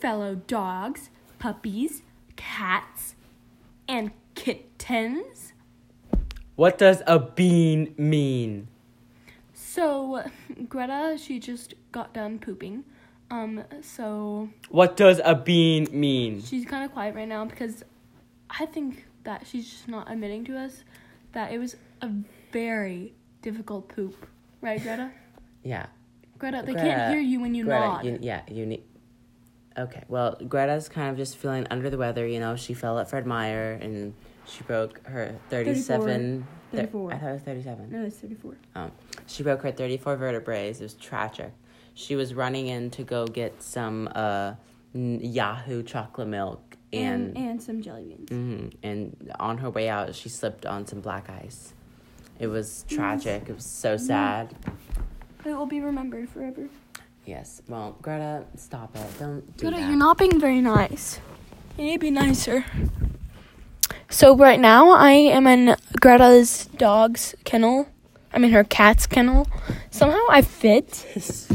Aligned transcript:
fellow 0.00 0.34
dogs, 0.46 1.10
puppies, 1.38 2.02
cats, 2.36 3.14
and 3.88 4.10
kittens. 4.34 5.52
What 6.56 6.78
does 6.78 7.02
a 7.06 7.18
bean 7.18 7.94
mean? 7.96 8.68
So, 9.54 10.24
Greta, 10.68 11.16
she 11.18 11.38
just 11.38 11.74
got 11.92 12.12
done 12.12 12.38
pooping. 12.38 12.84
Um, 13.30 13.62
so 13.82 14.48
What 14.70 14.96
does 14.96 15.20
a 15.24 15.34
bean 15.36 15.86
mean? 15.92 16.42
she's 16.42 16.64
kind 16.66 16.84
of 16.84 16.92
quiet 16.92 17.14
right 17.14 17.28
now 17.28 17.44
because 17.44 17.84
I 18.50 18.66
think 18.66 19.06
that 19.22 19.46
she's 19.46 19.70
just 19.70 19.86
not 19.86 20.10
admitting 20.10 20.44
to 20.46 20.58
us 20.58 20.82
that 21.32 21.52
it 21.52 21.58
was 21.58 21.76
a 22.02 22.10
very 22.52 23.14
difficult 23.42 23.88
poop. 23.88 24.26
Right, 24.60 24.82
Greta? 24.82 25.10
Yeah. 25.62 25.86
Greta, 26.38 26.62
they 26.64 26.72
Greta, 26.72 26.88
can't 26.88 27.12
hear 27.12 27.20
you 27.20 27.38
when 27.40 27.54
you 27.54 27.64
Greta, 27.64 27.86
nod. 27.86 28.04
you- 28.06 28.18
yeah, 28.22 28.40
you 28.50 28.64
need. 28.66 28.82
Okay, 29.80 30.04
well, 30.08 30.36
Greta's 30.48 30.88
kind 30.88 31.08
of 31.10 31.16
just 31.16 31.36
feeling 31.36 31.66
under 31.70 31.88
the 31.90 31.96
weather. 31.98 32.26
You 32.26 32.38
know, 32.40 32.54
she 32.56 32.74
fell 32.74 32.98
at 32.98 33.08
Fred 33.08 33.26
Meyer 33.26 33.78
and 33.80 34.14
she 34.46 34.62
broke 34.64 35.04
her 35.06 35.34
37. 35.48 36.46
thir- 36.70 36.78
I 36.82 36.84
thought 36.86 37.28
it 37.30 37.32
was 37.32 37.42
37. 37.42 37.90
no, 37.90 38.04
it's 38.04 38.16
34. 38.16 38.56
Um, 38.74 38.92
she 39.26 39.42
broke 39.42 39.62
her 39.62 39.72
34 39.72 40.16
vertebrae. 40.16 40.70
It 40.70 40.80
was 40.80 40.94
tragic. 40.94 41.52
She 41.94 42.14
was 42.16 42.34
running 42.34 42.66
in 42.66 42.90
to 42.90 43.02
go 43.04 43.26
get 43.26 43.62
some 43.62 44.08
uh, 44.14 44.54
Yoo-hoo 44.94 45.82
chocolate 45.82 46.28
milk. 46.28 46.76
And, 46.92 47.36
And, 47.36 47.50
and 47.50 47.62
some 47.62 47.80
jelly 47.82 48.04
beans. 48.04 48.28
Mhm, 48.30 48.74
and 48.82 49.32
on 49.38 49.58
her 49.58 49.70
way 49.70 49.88
out, 49.88 50.14
she 50.14 50.28
slipped 50.28 50.66
on 50.66 50.86
some 50.86 51.00
black 51.00 51.30
ice. 51.30 51.72
It 52.40 52.48
was 52.48 52.84
tragic. 52.88 53.48
It 53.48 53.54
was 53.54 53.64
so 53.64 53.96
sad. 53.96 54.54
It 55.44 55.54
will 55.56 55.66
be 55.66 55.80
remembered 55.80 56.28
forever. 56.28 56.68
Yes. 57.26 57.62
Well, 57.68 57.96
Greta, 58.02 58.44
stop 58.56 58.96
it. 58.96 59.18
Don't 59.18 59.40
do 59.40 59.46
that. 59.46 59.58
Greta, 59.58 59.76
that. 59.76 59.88
you're 59.88 59.96
not 59.96 60.18
being 60.18 60.40
very 60.40 60.60
nice. 60.60 61.20
You 61.78 61.84
need 61.84 61.92
to 61.94 61.98
be 61.98 62.10
nicer. 62.10 62.64
So 64.08 64.36
right 64.36 64.58
now 64.58 64.90
I 64.90 65.12
am 65.12 65.46
in 65.46 65.76
Greta's 66.00 66.66
dog's 66.76 67.34
kennel. 67.44 67.88
I'm 68.32 68.44
in 68.44 68.50
her 68.50 68.64
cat's 68.64 69.06
kennel. 69.06 69.46
Somehow 69.90 70.20
I 70.28 70.42
fit. 70.42 71.06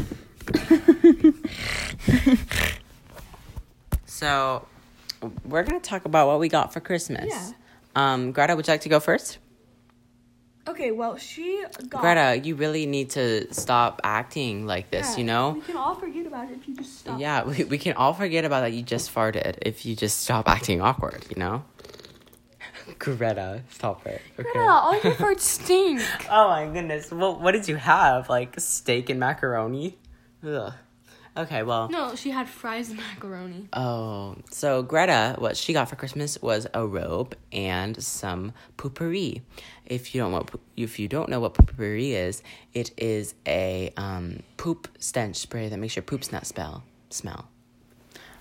So, 4.16 4.66
we're 5.44 5.62
gonna 5.62 5.78
talk 5.78 6.06
about 6.06 6.26
what 6.26 6.40
we 6.40 6.48
got 6.48 6.72
for 6.72 6.80
Christmas. 6.80 7.26
Yeah. 7.28 7.50
Um, 7.94 8.32
Greta, 8.32 8.56
would 8.56 8.66
you 8.66 8.72
like 8.72 8.80
to 8.80 8.88
go 8.88 8.98
first? 8.98 9.36
Okay, 10.68 10.90
well 10.90 11.16
she 11.16 11.64
got 11.88 12.00
Greta, 12.02 12.40
you 12.42 12.54
really 12.56 12.86
need 12.86 13.10
to 13.10 13.52
stop 13.54 14.00
acting 14.02 14.66
like 14.66 14.90
this. 14.90 15.12
yeah, 15.12 15.18
You 15.18 15.24
know. 15.24 15.50
We 15.52 15.60
can 15.60 15.76
all 15.76 15.94
forget 15.94 16.26
about 16.26 16.50
it 16.50 16.58
if 16.60 16.68
you 16.68 16.74
just 16.74 16.98
stop. 16.98 17.20
Yeah, 17.20 17.44
we, 17.44 17.64
we 17.64 17.78
can 17.78 17.94
all 17.94 18.12
forget 18.14 18.44
about 18.44 18.60
that 18.60 18.72
you 18.72 18.82
just 18.82 19.14
farted 19.14 19.58
if 19.62 19.86
you 19.86 19.94
just 19.94 20.20
stop 20.20 20.48
acting 20.48 20.80
awkward, 20.80 21.24
you 21.30 21.36
know? 21.36 21.64
Greta, 22.98 23.62
stop 23.70 24.06
it. 24.06 24.20
Okay. 24.38 24.42
Greta, 24.52 24.68
all 24.70 24.94
your 24.94 25.12
farts 25.14 25.40
stink. 25.40 26.00
Oh 26.30 26.48
my 26.48 26.66
goodness. 26.66 27.10
Well, 27.10 27.38
what 27.38 27.52
did 27.52 27.68
you 27.68 27.76
have? 27.76 28.28
Like 28.28 28.58
steak 28.58 29.08
and 29.10 29.20
macaroni? 29.20 29.98
Ugh. 30.46 30.72
Okay, 31.36 31.62
well. 31.62 31.88
No, 31.90 32.14
she 32.14 32.30
had 32.30 32.48
fries 32.48 32.88
and 32.88 32.98
macaroni. 33.14 33.68
Oh, 33.74 34.36
so 34.50 34.82
Greta, 34.82 35.34
what 35.38 35.56
she 35.56 35.72
got 35.74 35.88
for 35.88 35.96
Christmas 35.96 36.40
was 36.40 36.66
a 36.72 36.86
robe 36.86 37.36
and 37.52 38.02
some 38.02 38.52
poopery. 38.78 39.42
If 39.84 40.14
you 40.14 40.20
don't 40.22 40.30
know, 40.32 40.38
what- 40.38 40.60
if 40.76 40.98
you 40.98 41.08
don't 41.08 41.28
know 41.28 41.40
what 41.40 41.54
poopery 41.54 42.12
is, 42.12 42.42
it 42.72 42.90
is 42.96 43.34
a 43.46 43.92
um, 43.96 44.40
poop 44.56 44.88
stench 44.98 45.36
spray 45.36 45.68
that 45.68 45.76
makes 45.78 45.94
your 45.94 46.02
poops 46.02 46.32
not 46.32 46.46
smell. 46.46 46.84
Smell. 47.10 47.48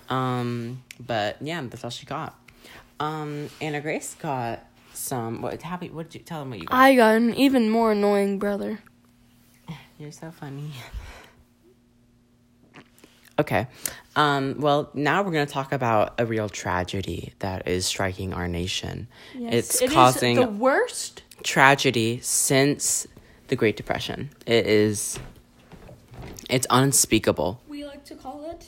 Um, 0.09 0.83
but 0.99 1.37
yeah, 1.41 1.61
that's 1.61 1.83
all 1.83 1.89
she 1.89 2.05
got. 2.05 2.39
Um, 2.99 3.49
Anna 3.59 3.81
Grace 3.81 4.15
got 4.19 4.63
some. 4.93 5.41
What? 5.41 5.61
How, 5.61 5.77
what 5.77 6.09
did 6.09 6.15
you 6.15 6.21
tell 6.21 6.39
them 6.39 6.51
what 6.51 6.59
you 6.59 6.65
got? 6.65 6.75
I 6.77 6.95
got 6.95 7.15
an 7.15 7.33
even 7.33 7.69
more 7.69 7.91
annoying 7.91 8.39
brother. 8.39 8.79
You're 9.99 10.11
so 10.13 10.31
funny. 10.31 10.71
Okay. 13.37 13.67
Um, 14.15 14.55
well, 14.59 14.89
now 14.93 15.21
we're 15.23 15.31
going 15.31 15.45
to 15.45 15.51
talk 15.51 15.73
about 15.73 16.13
a 16.17 16.25
real 16.25 16.47
tragedy 16.47 17.33
that 17.39 17.67
is 17.67 17.85
striking 17.85 18.33
our 18.33 18.47
nation. 18.47 19.07
it's 19.33 19.81
It 19.81 19.89
is 19.89 19.93
causing 19.93 20.35
the 20.37 20.47
worst. 20.47 21.23
tragedy 21.43 22.19
since 22.21 23.07
the 23.49 23.55
Great 23.55 23.75
Depression. 23.75 24.29
It 24.45 24.65
is 24.67 25.19
it's 26.49 26.65
unspeakable. 26.69 27.61
We 27.67 27.85
like 27.85 28.05
to 28.05 28.15
call 28.15 28.49
it 28.51 28.65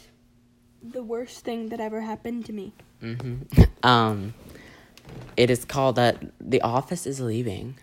the 0.84 1.01
worst 1.03 1.45
thing 1.45 1.69
that 1.69 1.79
ever 1.79 2.01
happened 2.01 2.45
to 2.47 2.53
me. 2.53 2.73
Um 3.84 4.34
it 5.38 5.49
is 5.49 5.63
called 5.63 5.95
that 5.95 6.22
The 6.41 6.61
Office 6.61 7.07
is 7.07 7.22
leaving 7.22 7.78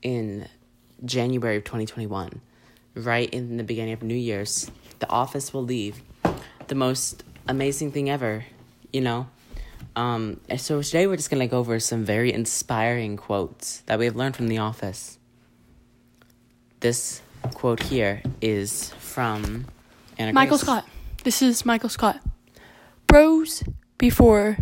in 0.00 0.48
January 1.04 1.56
of 1.56 1.64
2021. 1.64 2.40
Right 2.94 3.28
in 3.30 3.56
the 3.58 3.64
beginning 3.64 3.92
of 3.92 4.02
New 4.02 4.14
Year's, 4.14 4.70
The 5.00 5.08
Office 5.10 5.52
will 5.52 5.62
leave. 5.64 6.02
The 6.70 6.76
most 6.76 7.24
amazing 7.48 7.90
thing 7.90 8.08
ever, 8.08 8.44
you 8.92 9.00
know. 9.00 9.26
Um, 9.96 10.40
so 10.56 10.80
today 10.82 11.08
we're 11.08 11.16
just 11.16 11.28
gonna 11.28 11.48
go 11.48 11.58
over 11.58 11.80
some 11.80 12.04
very 12.04 12.32
inspiring 12.32 13.16
quotes 13.16 13.80
that 13.86 13.98
we 13.98 14.04
have 14.04 14.14
learned 14.14 14.36
from 14.36 14.46
The 14.46 14.58
Office. 14.58 15.18
This 16.78 17.22
quote 17.54 17.82
here 17.82 18.22
is 18.40 18.90
from 19.00 19.66
Anna 20.16 20.32
Michael 20.32 20.58
Grace. 20.58 20.60
Scott. 20.60 20.88
This 21.24 21.42
is 21.42 21.66
Michael 21.66 21.88
Scott. 21.88 22.20
Bros 23.08 23.64
before 23.98 24.58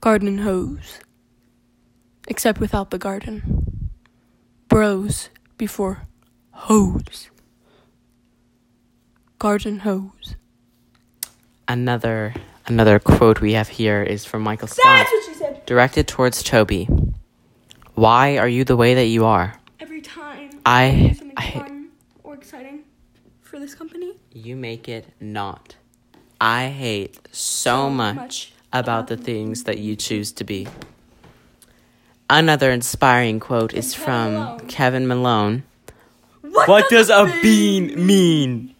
garden 0.00 0.38
hose. 0.38 1.00
Except 2.28 2.60
without 2.60 2.92
the 2.92 2.98
garden. 2.98 3.90
Bros 4.68 5.28
before 5.58 6.06
hose. 6.52 7.30
Garden 9.40 9.80
hose. 9.80 10.36
Another 11.72 12.34
another 12.66 12.98
quote 12.98 13.40
we 13.40 13.54
have 13.54 13.66
here 13.66 14.02
is 14.02 14.26
from 14.26 14.42
Michael 14.42 14.68
Scott. 14.68 15.06
what 15.10 15.24
she 15.24 15.32
said. 15.32 15.64
directed 15.64 16.06
towards 16.06 16.42
Toby. 16.42 16.86
Why 17.94 18.36
are 18.36 18.46
you 18.46 18.62
the 18.64 18.76
way 18.76 18.92
that 18.92 19.06
you 19.06 19.24
are? 19.24 19.54
Every 19.80 20.02
time 20.02 20.50
I- 20.66 20.90
do 20.90 21.14
something 21.14 21.32
I- 21.38 21.50
fun 21.52 21.88
or 22.24 22.34
exciting 22.34 22.80
for 23.40 23.58
this 23.58 23.74
company. 23.74 24.12
You 24.34 24.54
make 24.54 24.86
it 24.86 25.14
not. 25.18 25.76
I 26.38 26.68
hate 26.68 27.18
so 27.32 27.88
much, 27.88 28.16
much 28.16 28.52
about 28.70 29.06
the 29.06 29.16
things 29.16 29.64
that 29.64 29.78
you 29.78 29.96
choose 29.96 30.30
to 30.32 30.44
be. 30.44 30.68
Another 32.28 32.70
inspiring 32.70 33.40
quote 33.40 33.72
is 33.72 33.94
Kevin 33.94 34.04
from 34.04 34.32
Malone. 34.34 34.60
Kevin 34.68 35.06
Malone. 35.08 35.62
What, 36.42 36.90
does 36.90 37.08
a 37.08 37.32
bean 37.40 38.04
mean? 38.06 38.74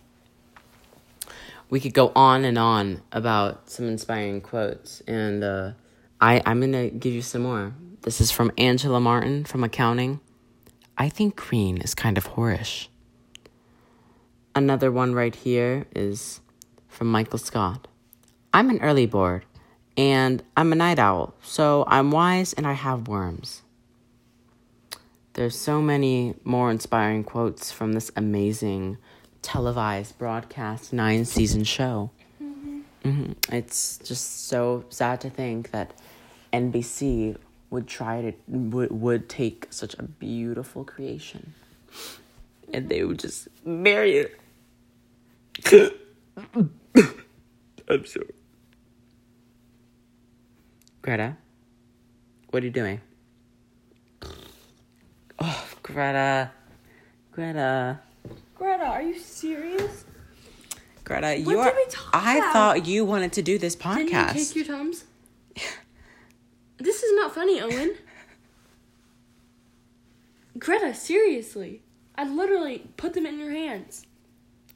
We 1.73 1.81
could 1.81 1.95
go 1.95 2.13
on 2.15 2.45
and 2.45 2.59
on 2.59 3.01
about 3.13 3.71
some 3.71 3.89
inspiring 3.89 4.43
quotes, 4.43 5.01
and 5.09 5.43
uh, 5.43 5.71
I, 6.21 6.43
I'm 6.45 6.61
gonna 6.61 6.91
give 6.91 7.15
you 7.15 7.23
some 7.23 7.41
more. 7.41 7.73
This 8.03 8.21
is 8.21 8.31
from 8.31 8.53
Angela 8.59 9.01
Martin 9.01 9.47
from 9.47 9.65
accounting. 9.65 10.21
I 10.99 11.09
think 11.09 11.35
green 11.35 11.79
is 11.79 11.95
kind 11.95 12.19
of 12.19 12.35
whorish. 12.35 12.89
Another 14.55 14.93
one 14.93 15.15
right 15.15 15.35
here 15.35 15.87
is 15.97 16.41
from 16.89 17.07
Michael 17.11 17.39
Scott. 17.39 17.89
I'm 18.53 18.69
an 18.69 18.83
early 18.83 19.07
bird, 19.07 19.47
and 19.97 20.43
I'm 20.55 20.73
a 20.73 20.77
night 20.77 20.99
owl, 20.99 21.33
so 21.41 21.85
I'm 21.87 22.11
wise 22.11 22.53
and 22.53 22.67
I 22.67 22.75
have 22.75 23.09
worms. 23.09 23.63
There's 25.33 25.59
so 25.59 25.81
many 25.81 26.35
more 26.45 26.71
inspiring 26.71 27.25
quotes 27.25 27.73
from 27.73 27.95
this 27.95 28.11
amazing 28.15 28.99
televised 29.43 30.19
broadcast 30.19 30.93
nine 30.93 31.25
season 31.25 31.65
show. 31.65 32.11
hmm 33.03 33.33
It's 33.51 33.99
just 33.99 34.47
so 34.49 34.85
sad 34.89 35.21
to 35.23 35.31
think 35.31 35.73
that 35.73 35.93
NBC 36.53 37.37
would 37.71 37.87
try 37.89 38.23
to 38.23 38.33
would, 38.47 38.91
would 38.93 39.29
take 39.29 39.67
such 39.71 39.95
a 39.99 40.03
beautiful 40.03 40.85
creation 40.85 41.55
and 42.73 42.89
they 42.89 43.05
would 43.05 43.19
just 43.19 43.49
marry 43.65 44.17
it. 44.19 44.41
I'm 47.89 48.07
sorry. 48.07 48.35
Greta, 51.03 51.37
what 52.51 52.63
are 52.63 52.67
you 52.67 52.73
doing? 52.73 53.01
Oh, 55.39 55.67
Greta. 55.83 56.51
Greta. 57.33 58.01
Greta, 58.63 58.85
are 58.85 59.03
you 59.03 59.19
serious? 59.19 60.05
Greta, 61.03 61.37
you 61.37 61.59
are. 61.59 61.75
I 62.13 62.37
about? 62.37 62.53
thought 62.53 62.87
you 62.87 63.05
wanted 63.05 63.33
to 63.33 63.43
do 63.43 63.59
this 63.59 63.75
podcast. 63.75 63.97
Didn't 63.97 64.37
you 64.37 64.45
take 64.45 64.55
your 64.55 64.65
tums? 64.67 65.05
this 66.79 67.03
is 67.03 67.13
not 67.17 67.35
funny, 67.35 67.61
Owen. 67.61 67.97
Greta, 70.57 70.95
seriously. 70.95 71.83
I 72.15 72.29
literally 72.29 72.85
put 72.97 73.15
them 73.15 73.27
in 73.27 73.41
your 73.41 73.51
hands. 73.51 74.07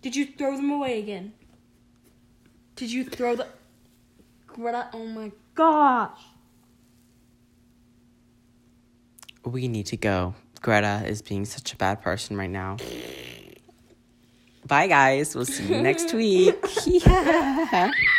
Did 0.03 0.17
you 0.17 0.27
throw 0.27 0.57
them 0.57 0.73
away 0.73 0.99
again? 0.99 1.33
Did 2.75 2.91
you 2.91 3.05
throw 3.05 3.37
the 3.37 3.47
Greta, 4.49 4.89
oh 4.95 5.07
my 5.07 5.31
gosh. 5.55 6.19
We 9.45 9.69
need 9.69 9.87
to 9.87 9.97
go. 9.97 10.35
Greta 10.61 11.05
is 11.07 11.23
being 11.23 11.45
such 11.45 11.73
a 11.73 11.77
bad 11.77 12.03
person 12.03 12.37
right 12.37 12.51
now. 12.51 12.79
Bye, 14.67 14.89
guys. 14.89 15.35
We'll 15.35 15.45
see 15.47 15.65
you 15.65 15.81
next 15.81 16.13
week. 16.21 16.57
yeah. 16.87 17.93